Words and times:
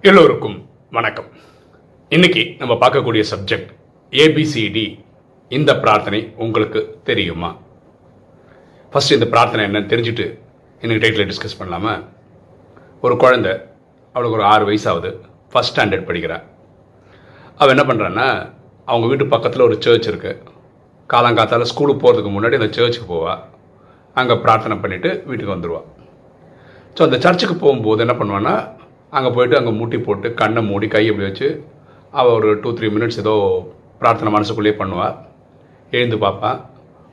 எல்லோருக்கும் 0.00 0.68
வணக்கம். 0.90 1.28
இன்னைக்கு 2.08 2.54
நம்ம 2.58 2.74
பார்க்கக்கூடிய 2.74 3.24
சப்ஜெக்ட் 3.30 3.68
ஏபிசிடி 4.10 5.04
இந்த 5.48 5.78
பிரார்த்தனை 5.78 6.32
உங்களுக்கு 6.36 7.00
தெரியுமா? 7.04 7.56
ஃபர்ஸ்ட் 8.90 9.12
இந்த 9.12 9.26
பிரார்த்தனை 9.26 9.64
என்னன்னு 9.64 9.84
தெரிஞ்சுட்டு 9.84 10.38
இன்னைக்கு 10.80 11.08
டைட்டில் 11.08 11.30
டிஸ்கஸ் 11.30 11.58
பண்ணலாமா? 11.58 12.04
ஒரு 13.00 13.16
குழந்தை 13.16 13.52
அவளுக்கு 14.12 14.38
ஒரு 14.38 14.46
ஆறு 14.46 14.68
வயசாகுது 14.68 15.20
ஃபஸ்ட் 15.52 15.72
ஸ்டாண்டர்ட் 15.74 16.08
படிக்கிறா. 16.10 16.42
அவள் 17.56 17.76
என்ன 17.76 17.94
பண்ணுறான்னா 17.94 18.52
அவங்க 18.84 19.06
வீட்டு 19.06 19.26
பக்கத்தில் 19.26 19.62
ஒரு 19.62 19.76
சர்ச் 19.80 20.08
இருக்கு. 20.08 20.42
காலங்காத்தால் 21.08 21.62
ஸ்கூலுக்கு 21.62 22.02
போகிறதுக்கு 22.02 22.32
முன்னாடி 22.32 22.62
அந்த 22.62 22.72
சர்ச்சுக்கு 22.72 23.14
போவா. 23.14 23.58
அங்கே 24.20 24.36
பிரார்த்தனை 24.36 24.76
பண்ணிவிட்டு 24.76 25.10
வீட்டுக்கு 25.24 25.54
வந்துடுவான் 25.54 25.86
ஸோ 26.96 27.02
அந்த 27.02 27.18
சர்ச்சுக்கு 27.18 27.56
போகும்போது 27.56 28.04
என்ன 28.06 28.14
பண்ணுவான்னா 28.14 28.54
அங்கே 29.12 29.30
போயிட்டு 29.30 29.58
அங்கே 29.58 29.72
மூட்டி 29.78 29.98
போட்டு 30.02 30.34
கண்ணை 30.34 30.62
மூடி 30.62 30.88
கை 30.88 31.04
அப்படி 31.08 31.26
வச்சு 31.26 31.48
அவள் 32.12 32.34
ஒரு 32.34 32.50
டூ 32.60 32.70
த்ரீ 32.72 32.88
மினிட்ஸ் 32.90 33.18
ஏதோ 33.18 33.34
பிரார்த்தனை 33.98 34.32
மனசுக்குள்ளேயே 34.32 34.76
பண்ணுவாள் 34.76 35.16
எழுந்து 35.92 36.18
பார்ப்பான் 36.18 36.58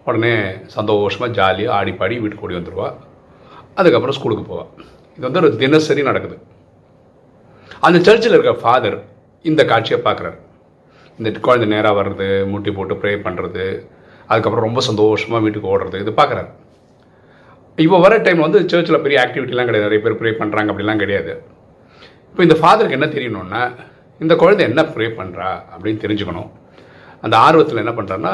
உடனே 0.05 0.33
சந்தோஷமாக 0.67 1.31
ஜாலியாக 1.31 1.75
ஆடி 1.77 1.93
பாடி 1.93 2.19
வீட்டுக்கு 2.19 2.45
ஓடி 2.45 2.55
வந்துடுவாள் 2.55 2.95
அதுக்கப்புறம் 3.75 4.17
ஸ்கூலுக்கு 4.17 4.43
போவாள் 4.43 4.69
இது 5.17 5.25
வந்து 5.27 5.41
ஒரு 5.41 5.57
தினசரி 5.57 6.01
நடக்குது. 6.01 6.35
அந்த 7.81 7.97
சர்ச்சில் 7.99 8.33
இருக்க 8.33 8.53
ஃபாதர் 8.53 8.97
இந்த 9.45 9.65
காட்சியை 9.65 9.99
பார்க்குறாரு 10.01 10.37
இந்த 11.19 11.31
குழந்தை 11.39 11.67
நேராக 11.67 11.97
வர்றது 11.99 12.27
முட்டி 12.45 12.71
போட்டு 12.71 12.95
ப்ரே 12.95 13.11
பண்ணுறது 13.17 13.65
அதுக்கப்புறம் 14.29 14.65
ரொம்ப 14.65 14.81
சந்தோஷமாக 14.81 15.43
வீட்டுக்கு 15.43 15.71
ஓடுறது 15.73 16.01
இது 16.01 16.11
பார்க்குறாரு 16.11 16.49
இப்போ 17.83 17.97
வர 18.03 18.17
டைம் 18.17 18.39
வந்து 18.45 18.59
சர்ச்சில் 18.69 19.03
பெரிய 19.05 19.17
ஆக்டிவிட்டிலாம் 19.23 19.67
கிடையாது. 19.69 19.87
நிறைய 19.87 19.99
பேர் 20.05 20.19
ப்ரே 20.19 20.31
பண்ணுறாங்க 20.39 20.71
அப்படிலாம் 20.73 21.01
கிடையாது. 21.03 21.43
இப்போ 22.29 22.43
இந்த 22.47 22.55
ஃபாதருக்கு 22.61 22.97
என்ன 22.97 23.07
தெரியணும்னா 23.15 23.61
இந்த 24.19 24.35
குழந்தை 24.35 24.65
என்ன 24.69 24.81
ப்ரே 24.83 25.07
பண்ணுறா 25.19 25.49
அப்படின்னு 25.73 26.01
தெரிஞ்சுக்கணும். 26.05 26.49
அந்த 27.21 27.37
ஆர்வத்தில் 27.37 27.83
என்ன 27.83 27.93
பண்ணுறாருன்னா 27.97 28.33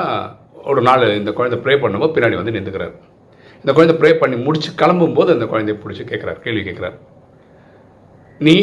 ஒரு 0.63 0.81
நாள் 0.81 1.17
இந்த 1.17 1.31
குழந்தை 1.31 1.59
ப்ரே 1.59 1.73
பண்ணும்போது 1.83 2.15
பின்னாடி 2.15 2.35
வந்து 2.35 2.51
நின்றுக்கிறார் 2.51 2.95
இந்த 3.59 3.73
குழந்தை 3.73 3.95
ப்ரே 3.97 4.17
பண்ணி 4.17 4.37
முடிச்சு 4.45 4.71
கிளம்பும்போது 4.71 5.29
அந்த 5.35 5.45
குழந்தைய 5.45 5.75
பிடிச்சி 5.83 6.03
கேட்குறார் 6.11 6.39
கேள்வி 6.45 6.71
கேட்குறாரு. 6.71 6.97
நீ 8.39 8.55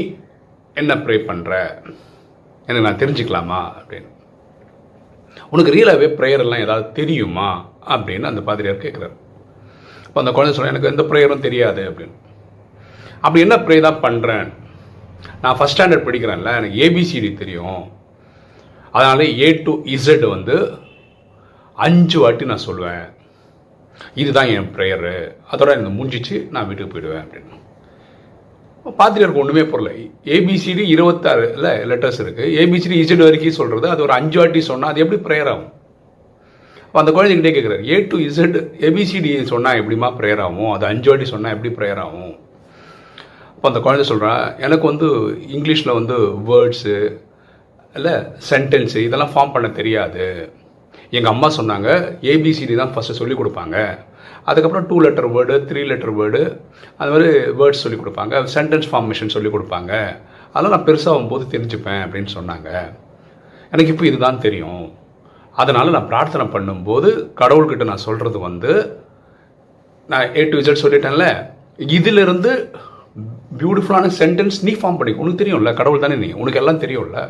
என்ன 0.74 0.94
ப்ரே 0.94 1.16
பண்ணுற 1.30 1.54
எனக்கு 2.66 2.86
நான் 2.86 3.02
தெரிஞ்சுக்கலாமா? 3.02 3.60
அப்படின்னு. 3.78 4.10
உனக்கு 5.50 5.72
ரியலாகவே 5.72 6.08
ப்ரேயர் 6.18 6.44
எல்லாம் 6.44 6.60
ஏதாவது 6.60 6.92
தெரியுமா? 6.92 7.48
அப்படின்னு 7.88 8.22
அந்த 8.22 8.40
பாதிரியார் 8.40 8.84
கேட்குறாரு. 8.84 9.16
இப்போ 10.10 10.20
அந்த 10.22 10.32
குழந்தை 10.36 10.52
சொல்ல 10.54 10.72
எனக்கு 10.72 10.90
எந்த 10.90 11.02
ப்ரேயரும் 11.10 11.44
தெரியாது 11.46 11.82
அப்படின்னு. 11.90 12.16
அப்படி 13.24 13.42
என்ன 13.44 13.56
ப்ரே 13.66 13.76
தான் 13.86 14.02
பண்ணுறேன் 14.04 14.48
நான் 15.42 15.56
ஃபஸ்ட் 15.58 15.76
ஸ்டாண்டர்ட் 15.76 16.06
படிக்கிறேன்ல 16.06 16.52
எனக்கு 16.60 16.78
ஏபிசிடி 16.84 17.30
தெரியும். 17.42 17.82
அதனால் 18.96 19.24
ஏ 19.44 19.48
டு 19.66 19.72
இசட் 19.94 20.26
வந்து 20.34 20.56
அஞ்சு 21.78 22.18
வாட்டி 22.22 22.44
நான் 22.52 22.66
சொல்லுவேன் 22.68 23.06
இதுதான் 24.22 24.50
என் 24.56 24.70
ப்ரேயரு. 24.76 25.14
அதோட 25.52 25.70
எனக்கு 25.76 25.96
முடிஞ்சிச்சு 25.98 26.36
நான் 26.54 26.68
வீட்டுக்கு 26.68 26.92
போயிடுவேன் 26.94 27.22
அப்படின்னு. 27.24 27.56
பாத்திரியாருக்கு 29.00 29.42
ஒன்றுமே 29.42 29.64
பொருள் 29.72 29.90
ஏபிசிடி 30.36 30.84
இருபத்தாறு 30.94 31.46
இல்லை 31.56 31.72
லெட்டர்ஸ் 31.90 32.22
இருக்குது 32.24 32.54
ஏபிசிடி 32.62 32.96
இசட் 33.02 33.26
வரைக்கும் 33.26 33.58
சொல்கிறது 33.60 33.86
அது 33.94 34.04
ஒரு 34.06 34.14
அஞ்சு 34.18 34.38
வாட்டி 34.40 34.62
சொன்னால் 34.70 34.92
அது 34.92 35.02
எப்படி 35.04 35.20
ப்ரேயர் 35.26 35.50
ஆகும்? 35.52 35.70
அந்த 36.98 37.10
குழந்தைகிட்டே 37.16 37.50
கேட்குறாரு 37.56 37.82
ஏ 37.88 37.96
டு 38.10 38.16
இசட் 38.28 38.56
ஏபிசிடி 38.86 39.32
சொன்னால் 39.50 39.80
எப்படிமா 39.80 40.08
ப்ரேயர் 40.20 40.40
ஆகும்? 40.46 40.70
அது 40.72 40.84
அஞ்சு 40.86 41.10
வாட்டி 41.10 41.26
சொன்னால் 41.32 41.54
எப்படி 41.56 41.70
ப்ரேயர் 41.74 42.00
ஆகும்? 42.04 42.32
அப்போ 43.54 43.68
அந்த 43.68 43.80
குழந்தை 43.80 44.04
சொல்கிறான் 44.10 44.58
எனக்கு 44.66 44.86
வந்து 44.90 45.08
இங்கிலீஷில் 45.56 45.96
வந்து 45.98 46.16
வேர்ட்ஸு 46.50 46.94
இல்லை 47.94 48.14
சென்டென்ஸு 48.50 48.96
இதெல்லாம் 49.06 49.32
ஃபார்ம் 49.34 49.52
பண்ண 49.52 49.68
தெரியாது. 49.68 50.52
எங்கள் 51.16 51.32
அம்மா 51.32 51.48
சொன்னாங்க 51.56 51.88
ஏபிசிடி 52.32 52.74
தான் 52.80 52.92
ஃபஸ்ட்டு 52.94 53.18
சொல்லிக் 53.20 53.40
கொடுப்பாங்க. 53.40 53.76
அதுக்கப்புறம் 54.44 54.86
two 54.90 54.96
letter 55.00 55.28
word 55.36 55.56
three 55.70 55.80
letter 55.90 56.14
word 56.20 56.42
அது 56.96 57.10
மாதிரி 57.10 57.30
வேர்ட்ஸ் 57.60 57.82
சொல்லிக் 57.84 58.02
கொடுப்பாங்க. 58.02 58.34
சென்டென்ஸ் 58.54 58.88
ஃபார்மேஷன் 58.92 59.34
சொல்லிக் 59.36 59.54
கொடுப்பாங்க. 59.56 59.92
அதெல்லாம் 60.52 60.74
நான் 60.76 60.88
பெருசாகும் 60.88 61.28
போது 61.32 61.44
தெரிஞ்சுப்பேன் 61.54 62.02
அப்படின்னு 62.04 62.32
சொன்னாங்க. 62.38 62.70
எனக்கு 63.72 63.92
இப்போ 63.92 64.06
இதுதான் 64.06 64.42
தெரியும். 64.46 64.84
அதனால் 65.56 65.94
நான் 65.94 66.10
பிரார்த்தனை 66.12 66.44
பண்ணும்போது 66.54 67.08
கடவுள்கிட்ட 67.40 67.84
நான் 67.84 68.06
சொல்கிறது 68.06 68.38
வந்து 68.38 68.72
நான் 70.08 70.36
ஏ 70.36 70.44
டு 70.44 70.58
விசட் 70.58 70.82
சொல்லிட்டேன்ல 70.84 71.26
இதிலிருந்து 71.96 72.52
பியூட்டிஃபுல்லான 73.60 74.10
சென்டென்ஸ் 74.20 74.58
நீ 74.66 74.72
ஃபார்ம் 74.80 74.98
பண்ணி 74.98 75.12
உனக்கு 75.20 75.40
தெரியும்ல 75.42 75.70
கடவுள் 75.74 76.04
தானே 76.04 76.16
நீ 76.24 76.28
உனக்கு 76.32 76.60
எல்லாம் 76.60 76.82
தெரியும்ல. 76.84 77.20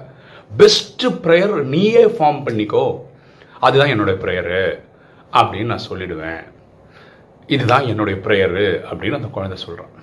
பெஸ்ட்டு 0.60 1.08
ப்ரேயர் 1.24 1.54
நீயே 1.74 2.04
ஃபார்ம் 2.16 2.40
பண்ணிக்கோ. 2.46 2.84
அதுதான் 3.66 3.92
என்னுடைய 3.94 4.16
ப்ரேயரு 4.22 4.62
அப்படின்னு 5.32 5.72
நான் 5.72 5.88
சொல்லிடுவேன். 5.90 6.42
இதுதான் 7.46 7.86
என்னுடைய 7.92 8.16
ப்ரேயரு 8.24 8.66
அப்படின்னு 8.88 9.18
அந்த 9.20 9.30
குழந்தை 9.36 9.58
சொல்கிறான் 9.64 9.94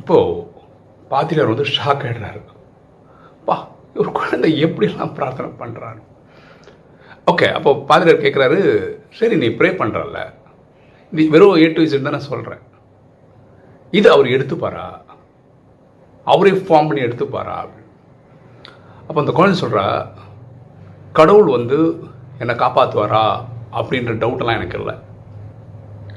இப்போது 0.00 0.42
பாத்திரியார் 1.12 1.52
வந்து 1.52 1.72
ஷாக் 1.76 2.04
ஆகிடுறாரு 2.08 2.42
பா 3.48 3.56
ஒரு 4.00 4.10
குழந்தை 4.18 4.50
எப்படிலாம் 4.66 5.16
பிரார்த்தனை 5.18 5.50
பண்ணுறாரு 5.62 6.02
ஓகே 7.26 7.46
அப்போ 7.56 7.70
பாதிரியார் 7.90 8.24
கேட்குறாரு 8.24 8.58
சரி 9.18 9.36
நீ 9.42 9.48
ப்ரே 9.58 9.68
பண்ணுறல்ல 9.80 10.18
நீ 11.12 11.22
வெறும் 11.34 11.60
ஏ 11.62 11.66
டு 11.76 11.84
இசட் 11.86 12.06
தான் 12.06 12.16
நான் 12.16 12.30
சொல்கிறேன் 12.32 12.62
இது 13.98 14.08
அவர் 14.14 14.28
எடுத்துப்பாரா? 14.36 14.84
அவரே 16.26 16.52
ஃபார்ம் 16.66 16.88
பண்ணி 16.88 17.02
எடுத்துப்பாரா? 17.06 17.56
அப்போ 19.06 19.18
அந்த 19.22 19.32
குழந்தை 19.38 19.56
சொல்கிறா 19.62 19.84
கடவுள் 21.18 21.48
வந்து 21.56 21.78
என்னை 22.42 22.54
காப்பாற்றுவாரா 22.62 23.24
அப்படின்ற 23.78 24.12
டவுட்டெல்லாம் 24.22 24.58
எனக்கு 24.60 24.78
இல்லை. 24.80 24.94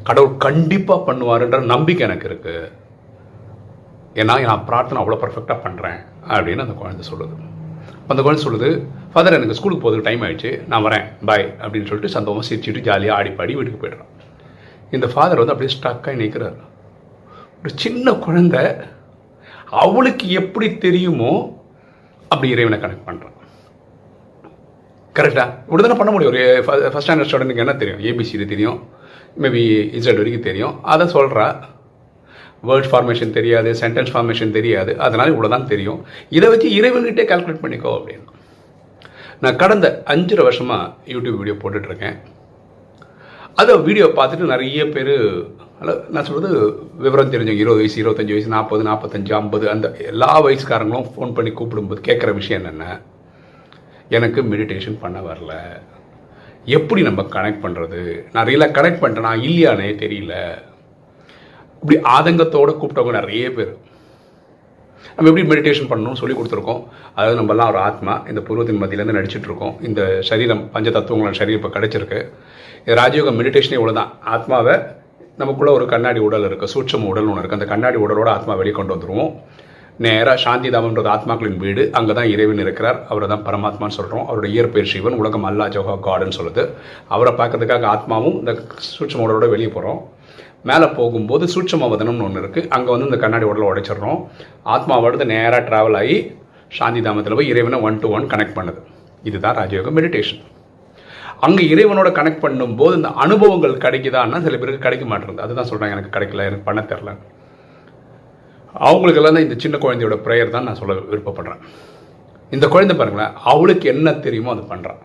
கடவுள் 0.10 0.36
கண்டிப்பாக 0.48 1.06
பண்ணுவாருன்ற 1.08 1.60
நம்பிக்கை 1.74 2.04
எனக்கு 2.08 2.28
இருக்குது 2.30 2.72
ஏன்னா 4.22 4.36
நான் 4.50 4.68
பிரார்த்தனை 4.70 5.02
அவ்வளோ 5.02 5.20
பர்ஃபெக்டாக 5.24 5.64
பண்ணுறேன் 5.66 6.00
அப்படின்னு 6.34 6.66
அந்த 6.66 6.78
குழந்தை 6.82 7.04
சொல்லுது. 7.12 7.36
அந்த 8.12 8.22
குழந்தை 8.26 8.42
சொல்லுது 8.46 8.70
ஃபாதர் 9.14 9.36
எனக்கு 9.38 9.58
ஸ்கூலுக்கு 9.60 9.84
போகிறதுக்கு 9.84 10.08
டைம் 10.10 10.24
ஆயிடுச்சு. 10.26 10.52
நான் 10.72 10.86
வரேன். 10.88 11.06
பாய் 11.30 11.46
அப்படின்னு 11.62 11.90
சொல்லிட்டு 11.90 12.16
சந்தோஷமாக 12.18 12.48
சிரிச்சுட்டு 12.50 12.86
ஜாலியாக 12.88 13.18
ஆடி 13.20 13.32
பாடி 13.40 13.56
வீட்டுக்கு 13.60 13.82
போய்ட்றான். 13.84 14.12
இந்த 14.96 15.08
ஃபாதர் 15.14 15.42
வந்து 15.42 15.54
அப்படியே 15.54 15.74
ஸ்டக்காக 15.78 16.16
நிற்கிறார் 16.22 16.60
ஒரு 17.62 17.72
சின்ன 17.84 18.12
குழந்தை 18.26 18.62
அவளுக்கு 19.84 20.28
எப்படி 20.42 20.68
தெரியுமோ 20.86 21.32
அப்படி 22.32 22.50
இறைவனை 22.56 22.78
கனெக்ட் 22.84 23.08
பண்ணுறான் 23.08 23.36
கரெக்டா 25.18 25.46
இப்படி 25.66 25.82
தானே 25.84 25.98
பண்ண 26.00 26.12
முடியும்? 26.14 26.34
ஒரு 26.34 26.42
ஃபஸ்ட் 26.66 27.06
ஸ்டாண்டர்ட் 27.06 27.30
ஸ்டூடெண்ட்டுக்கு 27.30 27.64
என்ன 27.66 27.74
தெரியும்? 27.82 28.02
ஏபிசிடி 28.10 28.46
தெரியும். 28.54 28.80
மேபி 29.44 29.64
இசட் 29.98 30.20
வரைக்கும் 30.22 30.48
தெரியும். 30.50 30.76
அதை 30.94 31.06
சொல்கிறா 31.16 31.46
வேர்ட் 32.70 32.90
ஃபார்மேஷன் 32.92 33.36
தெரியாது 33.38 33.72
சென்டென்ஸ் 33.82 34.14
ஃபார்மேஷன் 34.14 34.56
தெரியாது. 34.58 34.92
அதனால் 35.06 35.34
இவ்வளோ 35.34 35.50
தான் 35.56 35.70
தெரியும். 35.74 36.00
இதை 36.38 36.50
வச்சு 36.54 36.70
இறைவன்கிட்டே 36.80 37.26
கால்குலேட் 37.32 37.64
பண்ணிக்கோ 37.66 37.92
அப்படின்னு. 37.98 38.26
நான் 39.44 39.60
கடந்த 39.64 39.88
அஞ்சரை 40.14 40.44
வருஷமாக 40.48 40.94
யூடியூப் 41.14 41.40
வீடியோ 41.42 41.56
போட்டுட்ருக்கேன். 41.64 42.18
அதை 43.62 43.74
வீடியோ 43.88 44.06
பார்த்துட்டு 44.18 44.54
நிறைய 44.54 44.82
பேர் 44.96 45.16
நான் 46.14 46.28
சொல்கிறது 46.28 46.60
விவரம் 47.04 47.32
தெரிஞ்சவங்க 47.34 47.64
இருபது 47.64 47.82
வயசு 47.82 47.98
இருபத்தஞ்சி 48.04 48.34
வயசு 48.36 48.54
நாற்பது 48.54 48.84
நாற்பத்தஞ்சு 48.88 49.32
ஐம்பது 49.40 49.66
அந்த 49.74 49.88
எல்லா 50.12 50.32
வயசுக்காரங்களும் 50.46 51.12
ஃபோன் 51.16 51.36
பண்ணி 51.38 51.52
கூப்பிடும்போது 51.60 52.02
கேட்குற 52.08 52.32
விஷயம் 52.40 52.60
என்னென்ன? 52.62 52.86
எனக்கு 54.18 54.40
மெடிடேஷன் 54.52 54.98
பண்ண 55.04 55.20
வரல. 55.28 55.54
எப்படி 56.78 57.02
நம்ம 57.08 57.22
கனெக்ட் 57.36 57.64
பண்ணுறது 57.66 58.02
நான் 58.34 58.48
ரியலாக 58.50 58.76
கனெக்ட் 58.78 59.02
பண்ணிட்டேனா 59.04 59.34
இல்லையானே 59.48 59.90
தெரியல. 60.04 60.34
இப்படி 61.82 61.98
ஆதங்கத்தோடு 62.16 62.72
கூப்பிட்டவங்க 62.82 63.16
நிறைய 63.22 63.50
பேர். 63.58 63.74
நம்ம 65.16 65.30
எப்படி 65.32 65.44
மெடிடேஷன் 65.52 65.90
பண்ணணும்னு 65.90 66.20
சொல்லி 66.22 66.36
கொடுத்துருக்கோம். 66.38 66.82
அதாவது 67.16 67.38
நம்மலாம் 67.40 67.70
ஒரு 67.74 67.80
ஆத்மா 67.88 68.14
இந்த 68.32 68.42
பூர்வத்தின் 68.48 68.82
மத்தியிலேருந்து 68.82 69.18
நடிச்சுட்டு 69.18 69.50
இருக்கோம் 69.50 69.76
இந்த 69.88 70.02
சரீரம் 70.30 70.64
பஞ்ச 70.74 70.88
தத்துவங்களோட 70.96 71.38
சரீரம் 71.42 71.60
இப்போ 71.62 71.72
கிடச்சிருக்கு. 71.76 72.20
இது 72.86 72.98
ராஜயோக 73.02 73.32
மெடிடேஷனே 73.40 73.78
இவ்வளோ 73.80 73.94
தான் 74.00 74.12
ஆத்மாவை 74.36 74.76
நமக்குள்ளே 75.42 75.72
ஒரு 75.78 75.86
கண்ணாடி 75.94 76.20
உடல் 76.28 76.48
இருக்குது 76.50 76.72
சூட்சம் 76.74 77.08
உடல் 77.12 77.30
ஒன்று 77.32 77.42
இருக்குது 77.42 77.60
அந்த 77.60 77.70
கண்ணாடி 77.72 77.98
உடலோட 78.06 78.30
ஆத்மா 78.38 78.54
வெளியே 78.62 78.76
கொண்டு 78.78 78.94
வந்துடுவோம் 78.96 79.32
நேராக 80.06 80.38
சாந்தி 80.46 80.70
தாமன்றது 80.74 81.10
ஆத்மாக்களின் 81.16 81.60
வீடு 81.64 81.84
அங்கே 81.98 82.14
தான் 82.18 82.32
இறைவன் 82.34 82.62
இருக்கிறார். 82.64 82.98
அவரை 83.12 83.28
தான் 83.32 83.46
பரமாத்மான்னு 83.48 83.98
சொல்கிறோம் 84.00 84.26
அவருடைய 84.28 84.52
இயற்பெயர் 84.56 84.92
சிவன் 84.92 85.18
உலகம் 85.22 85.48
அல்லா 85.50 85.66
ஜோகா 85.76 85.96
காடுன்னு 86.08 86.38
சொல்லுது. 86.40 86.64
அவரை 87.16 87.34
பார்க்கறதுக்காக 87.40 87.88
ஆத்மாவும் 87.94 88.38
இந்த 88.42 88.54
சூட்சம 88.98 89.24
உடலோட 89.28 89.48
வெளியே 89.54 89.72
போகிறோம் 89.76 90.02
மேலே 90.66 90.88
போகும்போது 90.98 91.46
சூட்சம 91.54 91.88
வதனம்னு 91.94 92.26
ஒன்று 92.28 92.42
இருக்குது 92.44 92.70
அங்கே 92.76 92.92
வந்து 92.94 93.08
இந்த 93.10 93.20
கண்ணாடி 93.24 93.46
உடலை 93.50 93.66
உடைச்சிடுறோம். 93.72 94.20
ஆத்மாவோடது 94.74 95.26
நேராக 95.34 95.62
ட்ராவல் 95.70 95.98
ஆகி 96.02 96.18
சாந்தி 96.78 97.02
தாமத்தில் 97.08 97.38
போய் 97.40 97.52
இறைவனை 97.54 97.80
ஒன் 97.88 98.00
டு 98.04 98.08
ஒன் 98.18 98.26
கனெக்ட் 98.34 98.58
பண்ணுது. 98.60 98.80
இதுதான் 99.30 99.58
ராஜயோக 99.60 99.92
மெடிடேஷன் 99.98 100.44
அங்கே 101.46 101.64
இறைவனோட 101.74 102.10
கனெக்ட் 102.20 102.44
பண்ணும்போது 102.46 102.94
இந்த 103.00 103.10
அனுபவங்கள் 103.24 103.82
கிடைக்குதான்னா 103.84 104.38
சில 104.46 104.58
பேருக்கு 104.62 104.86
கிடைக்க 104.86 105.06
மாட்டேங்குது. 105.12 105.44
அதுதான் 105.46 105.70
சொல்கிறாங்க 105.72 105.96
எனக்கு 105.98 106.14
கிடைக்கல 106.16 106.48
எனக்கு 106.50 106.68
பண்ண 106.70 106.82
தெரில 106.92 107.12
அவங்களுக்கெல்லாம் 108.88 109.36
தான் 109.38 109.46
இந்த 109.48 109.58
சின்ன 109.64 109.76
குழந்தையோட 109.84 110.16
ப்ரேயர் 110.26 110.56
தான் 110.56 110.68
நான் 110.68 110.80
சொல்ல 110.80 110.96
விருப்பப்படுறேன். 111.12 111.62
இந்த 112.56 112.66
குழந்தை 112.74 112.96
பாருங்களேன் 112.98 113.36
அவளுக்கு 113.52 113.86
என்ன 113.94 114.12
தெரியுமோ 114.26 114.52
அது 114.56 114.64
பண்ணுறான் 114.72 115.02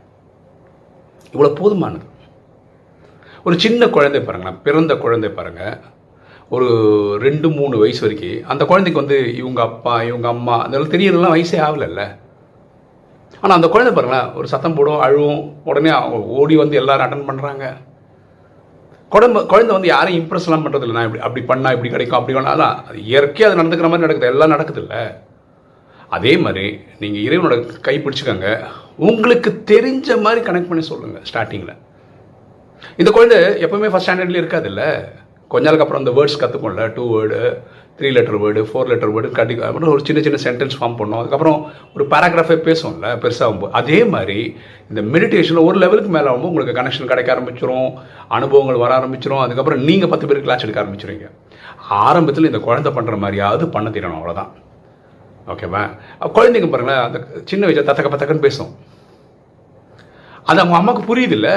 இவ்வளோ 1.34 1.50
போதுமானது. 1.60 2.06
ஒரு 3.46 3.54
சின்ன 3.62 3.88
குழந்தை 3.94 4.20
பாருங்களேன் 4.20 4.58
பிறந்த 4.66 4.92
குழந்தை 5.04 5.28
பாருங்கள் 5.36 5.76
ஒரு 6.56 6.66
ரெண்டு 7.24 7.48
மூணு 7.56 7.74
வயசு 7.82 8.00
வரைக்கும் 8.04 8.48
அந்த 8.52 8.62
குழந்தைக்கு 8.70 9.00
வந்து 9.02 9.18
இவங்க 9.40 9.60
அப்பா 9.68 9.94
இவங்க 10.08 10.28
அம்மா 10.28 10.56
அதெல்லாம் 10.64 10.92
தெரியறதுலாம் 10.94 11.34
வயசே 11.34 11.58
ஆகலைல்ல. 11.66 12.02
ஆனால் 13.42 13.56
அந்த 13.58 13.68
குழந்தை 13.68 13.92
பாருங்களேன் 13.94 14.28
ஒரு 14.38 14.46
சத்தம் 14.52 14.76
போடும் 14.76 15.02
அழுவும் 15.06 15.40
உடனே 15.70 15.90
அவங்க 15.98 16.18
ஓடி 16.40 16.56
வந்து 16.62 16.78
எல்லாரும் 16.80 17.06
அட்டன் 17.06 17.28
பண்ணுறாங்க 17.28 17.66
குடம்ப 19.12 19.46
குழந்தை 19.52 19.72
வந்து 19.76 19.92
யாரையும் 19.94 20.20
இம்ப்ரெஸ்லாம் 20.22 20.64
பண்ணுறது 20.64 20.84
இல்லை 20.86 20.96
நான் 20.98 21.08
இப்படி 21.08 21.24
அப்படி 21.26 21.42
பண்ணால் 21.50 21.74
இப்படி 21.76 21.90
கிடைக்கும் 21.94 22.18
அப்படி 22.18 22.36
பண்ணாலும் 22.38 22.74
அது 22.88 22.98
இயற்கையாக 23.10 23.48
அது 23.48 23.60
நடந்துக்கிற 23.60 23.88
மாதிரி 23.92 24.06
நடக்குது. 24.06 24.32
எல்லாம் 24.34 24.52
நடக்குது 24.54 24.80
இல்லை 24.84 25.02
அதே 26.16 26.32
மாதிரி 26.44 26.66
நீங்கள் 27.02 27.24
இறைவனோட 27.26 27.56
கை 27.88 27.96
பிடிச்சிக்கோங்க. 27.98 28.48
உங்களுக்கு 29.08 29.50
தெரிஞ்ச 29.72 30.20
மாதிரி 30.26 30.40
கனெக்ட் 30.48 30.70
பண்ணி 30.70 30.84
சொல்லுங்கள் 30.90 31.26
ஸ்டார்டிங்கில் 31.30 31.74
இந்த 33.00 33.11
குழந்தை 33.17 33.38
எப்பவுமே 33.67 33.90
ஃபஸ்ட் 33.93 34.08
ஸ்டாண்டர்ட்லேயே 34.08 34.43
இருக்காது 34.44 34.69
இல்லை 34.73 34.88
கொஞ்ச 35.52 35.64
நாளுக்கு 35.67 35.84
அப்புறம் 35.84 36.02
அந்த 36.02 36.12
words 36.19 36.40
கற்றுக்கோம்ல 36.43 36.84
two 36.96 37.05
word 37.14 37.38
three 37.96 38.11
letter 38.17 38.38
word 38.43 38.61
four 38.69 38.88
letter 38.90 39.12
word 39.14 39.29
கட்டி 39.38 39.55
அப்புறம் 39.69 39.90
ஒரு 39.94 40.02
சின்ன 40.08 40.20
சின்ன 40.26 40.38
சென்டென்ஸ் 40.44 40.76
ஃபார்ம் 40.79 40.96
பண்ணோம். 41.00 41.20
அதுக்கப்புறம் 41.23 41.58
ஒரு 41.94 42.05
பேராகிராஃபே 42.12 42.56
பேசுவோம்ல 42.69 43.08
பெருசாகும்போது 43.25 43.75
அதே 43.81 43.99
மாதிரி 44.14 44.38
இந்த 44.90 45.00
மெடிடேஷனில் 45.14 45.67
ஒரு 45.69 45.76
லெவலுக்கு 45.82 46.12
மேலே 46.17 46.29
ஆகும்போது 46.31 46.50
உங்களுக்கு 46.52 46.76
கனெக்ஷன் 46.79 47.11
கிடைக்க 47.11 47.34
ஆரம்பிச்சிரும் 47.34 47.90
அனுபவங்கள் 48.37 48.82
வர 48.84 48.93
ஆரம்பிச்சிரும். 49.00 49.43
அதுக்கப்புறம் 49.44 49.84
நீங்கள் 49.88 50.12
பத்து 50.12 50.26
பேருக்கு 50.26 50.49
கிளாஸ் 50.49 50.64
எடுக்க 50.67 50.82
ஆரம்பிச்சிருவீங்க. 50.84 51.29
ஆரம்பத்தில் 52.06 52.50
இந்த 52.50 52.62
குழந்தை 52.69 52.93
பண்ணுற 52.96 53.17
மாதிரியாவது 53.25 53.67
பண்ண 53.76 53.90
தெரியணும் 53.96 54.19
அவ்வளோதான் 54.20 54.50
ஓகேவா 55.52 55.84
குழந்தைங்க 56.38 56.70
பாருங்களேன் 56.73 57.05
அந்த 57.06 57.19
சின்ன 57.52 57.62
வயசு 57.69 57.87
தத்தக்க 57.88 58.11
பத்தக்கன்னு 58.12 58.46
பேசும். 58.49 58.73
அது 60.49 60.61
அவங்க 60.61 60.76
அம்மாவுக்கு 60.81 61.08
புரியுது 61.08 61.37
இல்லை 61.38 61.55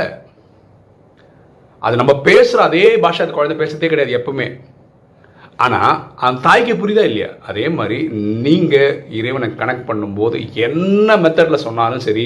அது 1.86 2.00
நம்ம 2.02 2.14
பேசுகிற 2.28 2.62
அதே 2.70 2.86
பாஷை 3.04 3.22
அது 3.26 3.38
குழந்தை 3.38 3.56
பேசுறதே 3.60 3.90
கிடையாது 3.92 4.18
எப்பவுமே. 4.20 4.48
ஆனால் 5.66 5.92
அந்த 6.26 6.42
தாய்க்கு 6.46 6.74
புரியுதா 6.80 7.04
இல்லையா? 7.10 7.28
அதே 7.50 7.66
மாதிரி 7.78 7.98
நீங்கள் 8.46 8.96
இறைவனை 9.20 9.48
கனெக்ட் 9.62 9.88
பண்ணும்போது 9.90 10.38
என்ன 10.66 11.18
மெத்தடில் 11.24 11.66
சொன்னாலும் 11.68 12.06
சரி 12.08 12.26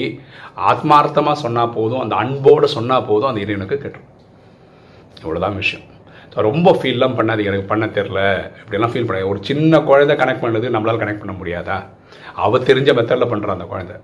ஆத்மார்த்தமாக 0.70 1.36
சொன்னால் 1.44 1.74
போதும் 1.76 2.02
அந்த 2.04 2.14
அன்போடு 2.22 2.68
சொன்னால் 2.76 3.06
போதும் 3.10 3.30
அந்த 3.30 3.42
இறைவனுக்கு 3.44 3.78
கெட்டுரும். 3.84 4.08
இவ்வளோதான் 5.22 5.58
விஷயம். 5.62 5.86
ஸோ 6.32 6.40
ரொம்ப 6.48 6.68
ஃபீல்லாம் 6.78 7.16
பண்ணாதீங்க. 7.18 7.52
எனக்கு 7.52 7.70
பண்ண 7.70 7.86
தெரில 7.98 8.20
இப்படிலாம் 8.62 8.92
ஃபீல் 8.92 9.08
பண்ணாது 9.08 9.30
ஒரு 9.32 9.40
சின்ன 9.48 9.80
குழந்தை 9.88 10.14
கனெக்ட் 10.20 10.44
பண்ணுறது 10.44 10.74
நம்மளால் 10.74 11.02
கனெக்ட் 11.02 11.22
பண்ண 11.22 11.34
முடியாதா? 11.40 11.76
அவள் 12.44 12.68
தெரிஞ்ச 12.70 12.90
மெத்தடில் 12.98 13.30
பண்ணுறான் 13.32 13.58
அந்த 13.58 13.68
குழந்தை. 13.72 13.96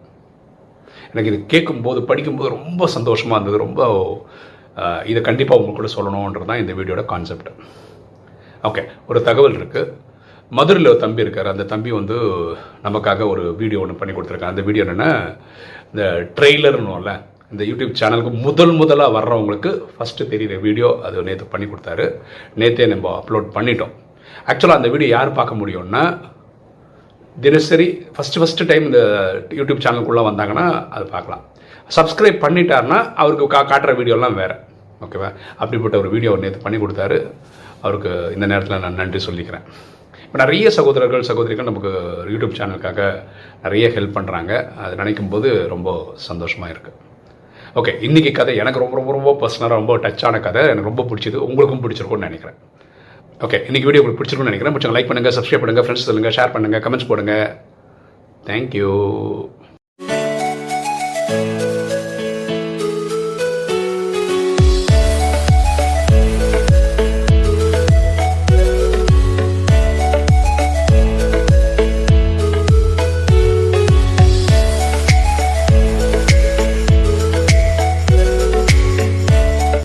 எனக்கு 1.13 1.31
இது 1.33 1.39
கேட்கும்போது 1.53 2.01
படிக்கும்போது 2.11 2.57
ரொம்ப 2.59 2.87
சந்தோஷமாக 2.97 3.39
இருந்தது. 3.39 3.65
ரொம்ப 3.67 3.81
இதை 5.11 5.21
கண்டிப்பாக 5.29 5.61
உங்க 5.61 5.75
கூட 5.79 5.89
சொல்லணுன்றது 5.97 6.49
தான் 6.51 6.63
இந்த 6.63 6.73
வீடியோட 6.79 7.05
கான்செப்ட் 7.13 7.51
ஓகே 8.69 8.83
ஒரு 9.11 9.21
தகவல் 9.29 9.57
இருக்குது 9.61 9.93
மதுரையில் 10.57 10.91
ஒரு 10.91 11.01
தம்பி 11.05 11.25
இருக்கார். 11.25 11.53
அந்த 11.53 11.65
தம்பி 11.71 11.91
வந்து 11.99 12.17
நமக்காக 12.87 13.27
ஒரு 13.33 13.45
வீடியோ 13.61 13.79
ஒன்று 13.85 14.01
பண்ணி 14.01 14.13
கொடுத்துருக்காங்க 14.15 14.55
அந்த 14.55 14.65
வீடியோ 14.69 14.85
என்னென்னா 14.85 15.11
இந்த 15.91 16.05
ட்ரெய்லர்னுல 16.37 17.13
இந்த 17.53 17.63
யூடியூப் 17.71 17.99
சேனலுக்கு 18.01 18.33
முதல் 18.47 18.75
முதலாக 18.81 19.15
வர்றவங்களுக்கு 19.17 19.71
ஃபஸ்ட்டு 19.97 20.29
தெரியிற 20.33 20.55
வீடியோ 20.67 20.89
அது 21.07 21.27
நேற்று 21.29 21.47
பண்ணி 21.53 21.67
கொடுத்தாரு. 21.73 22.07
நேற்றே 22.61 22.87
நம்ம 22.93 23.11
அப்லோட் 23.21 23.49
பண்ணிட்டோம். 23.57 23.93
ஆக்சுவலாக 24.51 24.81
அந்த 24.81 24.89
வீடியோ 24.95 25.11
யார் 25.17 25.39
பார்க்க 25.39 25.61
முடியும்னா 25.61 26.05
தினசரி 27.45 27.87
ஃபஸ்ட்டு 28.15 28.41
ஃபஸ்ட்டு 28.43 28.69
டைம் 28.71 28.85
இந்த 28.91 29.03
யூடியூப் 29.59 29.85
சேனலுக்குள்ளே 29.85 30.25
வந்தாங்கன்னா 30.31 30.67
அது 30.97 31.07
பார்க்கலாம். 31.15 31.45
சப்ஸ்கிரைப் 31.97 32.39
பண்ணிட்டார்னா 32.45 32.99
அவருக்கு 33.23 33.47
கா 33.55 33.61
காட்டுற 33.73 33.93
வீடியோலாம் 33.99 34.39
வேறு. 34.41 34.57
ஓகேவா 35.05 35.29
அப்படிப்பட்ட 35.63 35.97
ஒரு 36.03 36.09
வீடியோ 36.15 36.31
நேற்று 36.45 36.61
பண்ணி 36.65 36.79
கொடுத்தாரு. 36.83 37.19
அவருக்கு 37.85 38.13
இந்த 38.37 38.47
நேரத்தில் 38.53 38.83
நான் 38.85 39.01
நன்றி 39.01 39.21
சொல்லிக்கிறேன். 39.29 39.67
இப்போ 40.27 40.39
நிறைய 40.43 40.71
சகோதரர்கள் 40.77 41.27
சகோதரிகள் 41.29 41.69
நமக்கு 41.71 41.91
யூடியூப் 42.33 42.57
சேனலுக்காக 42.59 43.01
நிறைய 43.65 43.89
ஹெல்ப் 43.97 44.17
பண்ணுறாங்க 44.17 44.53
அது 44.85 44.95
நினைக்கும் 45.01 45.31
போது 45.35 45.51
ரொம்ப 45.75 45.91
சந்தோஷமாக 46.29 46.73
இருக்குது 46.75 47.05
ஓகே 47.81 47.93
இன்றைக்கி 48.07 48.31
கதை 48.39 48.53
எனக்கு 48.63 48.83
ரொம்ப 48.83 48.97
ரொம்ப 48.99 49.13
ரொம்ப 49.17 49.33
பர்சனலாக 49.41 49.79
ரொம்ப 49.81 49.95
டச்சான 50.05 50.41
கதை. 50.47 50.63
எனக்கு 50.73 50.91
ரொம்ப 50.91 51.05
பிடிச்சது. 51.11 51.39
உங்களுக்கும் 51.49 51.83
பிடிச்சிருக்கும்னு 51.85 52.29
நினைக்கிறேன். 52.29 52.59
ஓகே 53.47 53.59
இன்றைக்கி 53.69 53.89
வீடியோ 53.89 54.03
உங்களுக்கு 54.03 54.21
பிடிச்சிருக்கும்னு 54.21 54.53
நினைக்கிறேன். 54.53 54.75
பிடிச்சவங்க 54.77 54.99
லைக் 54.99 55.11
பண்ணுங்கள் 55.11 55.37
சப்ஸ்கிரைப் 55.39 55.63
பண்ணுங்கள் 55.65 55.87
ஃப்ரெண்ட்ஸ் 55.87 56.09
சொல்லுங்கள் 56.09 56.37
ஷேர் 56.39 56.55
பண்ணுங்கள் 56.55 56.83
கமெண்ட்ஸ் 56.87 57.11
போடுங்க. 57.11 57.35
தேங்க்யூ 58.49 58.91